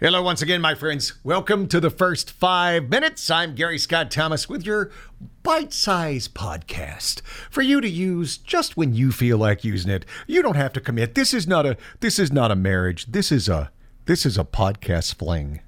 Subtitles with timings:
[0.00, 1.12] Hello, once again, my friends.
[1.22, 3.30] Welcome to the first five minutes.
[3.30, 4.90] I'm Gary Scott Thomas with your
[5.44, 10.04] bite sized podcast for you to use just when you feel like using it.
[10.26, 11.14] You don't have to commit.
[11.14, 13.06] This is not a this is not a marriage.
[13.06, 13.70] This is a
[14.06, 15.60] this is a podcast fling.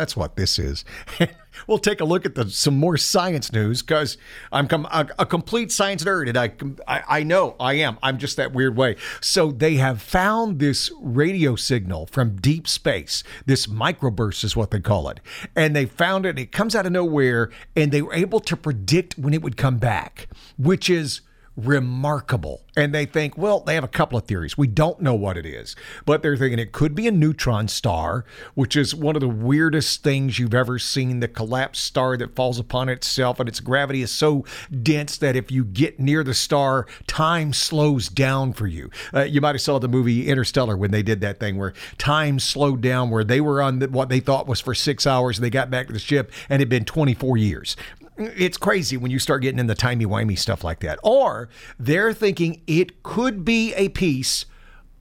[0.00, 0.82] That's what this is.
[1.66, 4.16] we'll take a look at the some more science news because
[4.50, 6.52] I'm com- a, a, complete science nerd, and I,
[6.88, 7.98] I I know I am.
[8.02, 8.96] I'm just that weird way.
[9.20, 13.22] So they have found this radio signal from deep space.
[13.44, 15.20] This microburst is what they call it,
[15.54, 16.38] and they found it.
[16.38, 19.76] It comes out of nowhere, and they were able to predict when it would come
[19.76, 21.20] back, which is
[21.66, 22.62] remarkable.
[22.76, 24.56] And they think, well, they have a couple of theories.
[24.56, 25.74] We don't know what it is,
[26.06, 28.24] but they're thinking it could be a neutron star,
[28.54, 32.58] which is one of the weirdest things you've ever seen the collapsed star that falls
[32.58, 34.44] upon itself, and its gravity is so
[34.82, 38.90] dense that if you get near the star, time slows down for you.
[39.12, 42.38] Uh, you might have saw the movie Interstellar when they did that thing where time
[42.38, 45.44] slowed down, where they were on the, what they thought was for six hours, and
[45.44, 47.76] they got back to the ship, and it had been 24 years
[48.20, 50.98] it's crazy when you start getting in the timey wimey stuff like that.
[51.02, 54.46] Or they're thinking it could be a piece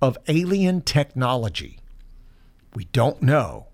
[0.01, 1.79] of alien technology.
[2.75, 3.67] We don't know,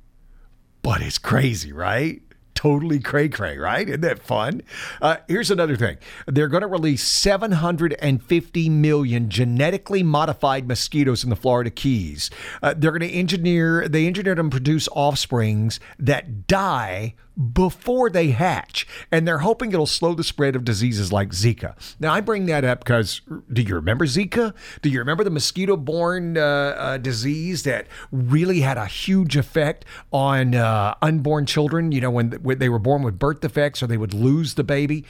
[0.81, 2.21] but it's crazy, right?
[2.55, 3.87] Totally cray cray, right?
[3.87, 4.61] Isn't that fun?
[5.01, 11.35] Uh, here's another thing they're going to release 750 million genetically modified mosquitoes in the
[11.35, 12.31] Florida Keys.
[12.63, 17.13] Uh, they're going to engineer, they engineered them produce offsprings that die
[17.53, 18.87] before they hatch.
[19.11, 21.75] And they're hoping it'll slow the spread of diseases like Zika.
[21.99, 24.53] Now, I bring that up because do you remember Zika?
[24.81, 29.85] Do you remember the mosquito borne uh, uh, disease that really had a huge effect
[30.11, 31.91] on uh, unborn children?
[31.91, 35.05] You know, when they were born with birth defects or they would lose the baby.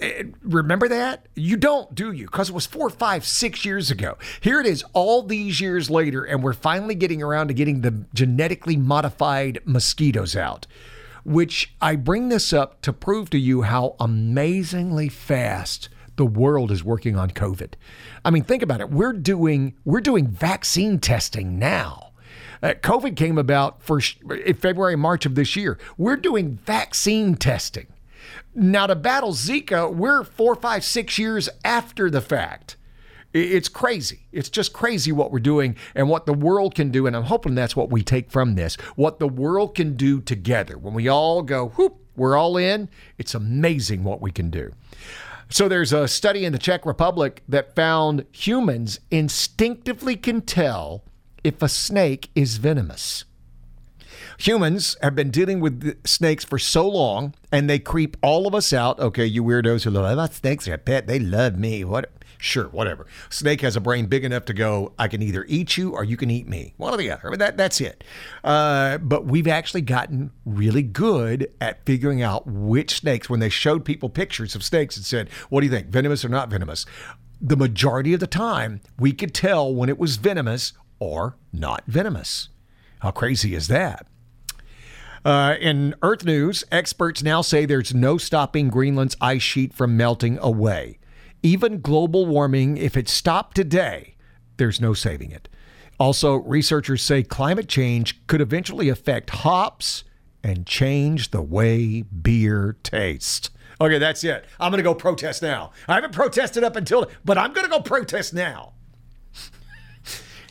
[0.00, 1.26] Eh, remember that?
[1.34, 2.24] You don't, do you?
[2.24, 4.16] Because it was four, five, six years ago.
[4.40, 8.06] Here it is, all these years later, and we're finally getting around to getting the
[8.14, 10.66] genetically modified mosquitoes out
[11.24, 16.84] which I bring this up to prove to you how amazingly fast the world is
[16.84, 17.74] working on COVID.
[18.24, 18.90] I mean, think about it.
[18.90, 22.09] We're doing we're doing vaccine testing now.
[22.62, 24.00] Uh, COVID came about for
[24.44, 25.78] in February, March of this year.
[25.96, 27.86] We're doing vaccine testing.
[28.54, 32.76] Now, to battle Zika, we're four, five, six years after the fact.
[33.32, 34.26] It's crazy.
[34.32, 37.06] It's just crazy what we're doing and what the world can do.
[37.06, 40.76] And I'm hoping that's what we take from this what the world can do together.
[40.76, 42.88] When we all go, whoop, we're all in,
[43.18, 44.72] it's amazing what we can do.
[45.48, 51.04] So there's a study in the Czech Republic that found humans instinctively can tell
[51.44, 53.24] if a snake is venomous.
[54.38, 58.72] Humans have been dealing with snakes for so long, and they creep all of us
[58.72, 58.98] out.
[58.98, 61.06] Okay, you weirdos who love snakes are a pet.
[61.06, 61.84] They love me.
[61.84, 62.10] What?
[62.38, 63.06] Sure, whatever.
[63.28, 66.16] Snake has a brain big enough to go, I can either eat you or you
[66.16, 66.72] can eat me.
[66.78, 67.36] One or the other.
[67.36, 68.02] That, that's it.
[68.42, 73.84] Uh, but we've actually gotten really good at figuring out which snakes, when they showed
[73.84, 76.86] people pictures of snakes and said, What do you think, venomous or not venomous?
[77.42, 82.50] The majority of the time, we could tell when it was venomous or not venomous.
[83.00, 84.06] How crazy is that?
[85.24, 90.38] Uh, in Earth News, experts now say there's no stopping Greenland's ice sheet from melting
[90.38, 90.98] away.
[91.42, 94.14] Even global warming, if it stopped today,
[94.56, 95.48] there's no saving it.
[95.98, 100.04] Also, researchers say climate change could eventually affect hops
[100.42, 103.50] and change the way beer tastes.
[103.80, 104.46] Okay, that's it.
[104.58, 105.72] I'm going to go protest now.
[105.88, 108.72] I haven't protested up until, but I'm going to go protest now.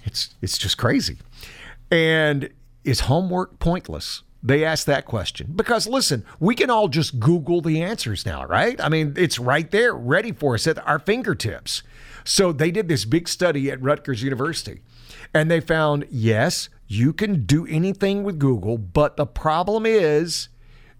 [0.09, 1.17] It's it's just crazy.
[1.91, 2.49] And
[2.83, 4.23] is homework pointless?
[4.41, 8.79] They ask that question because listen, we can all just Google the answers now, right?
[8.81, 11.83] I mean, it's right there, ready for us at our fingertips.
[12.23, 14.81] So they did this big study at Rutgers University
[15.33, 20.49] and they found yes, you can do anything with Google, but the problem is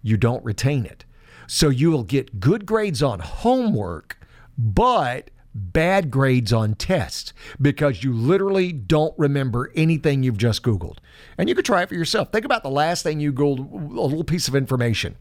[0.03, 1.05] you don't retain it.
[1.47, 4.19] So you will get good grades on homework,
[4.57, 10.97] but bad grades on tests because you literally don't remember anything you've just Googled.
[11.37, 12.31] And you could try it for yourself.
[12.31, 15.17] Think about the last thing you Googled, a little piece of information.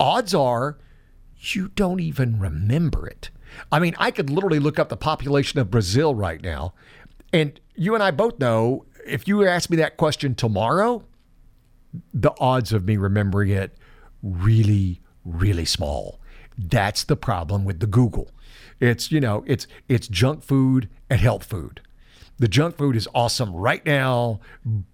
[0.00, 0.78] Odds are
[1.38, 3.30] you don't even remember it.
[3.70, 6.74] I mean, I could literally look up the population of Brazil right now.
[7.32, 11.04] And you and I both know if you ask me that question tomorrow,
[12.12, 13.76] the odds of me remembering it
[14.22, 16.20] really, really small.
[16.58, 18.30] That's the problem with the Google.
[18.80, 21.80] It's, you know, it's it's junk food and health food.
[22.38, 24.40] The junk food is awesome right now,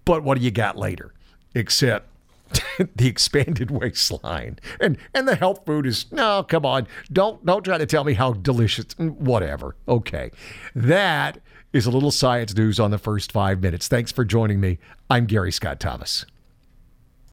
[0.05, 1.13] but what do you got later?
[1.53, 2.07] Except
[2.95, 4.59] the expanded waistline.
[4.79, 6.87] And and the health food is no, come on.
[7.11, 9.75] Don't don't try to tell me how delicious mm, whatever.
[9.87, 10.31] Okay.
[10.73, 11.39] That
[11.73, 13.87] is a little science news on the first 5 minutes.
[13.87, 14.77] Thanks for joining me.
[15.09, 16.25] I'm Gary Scott Thomas.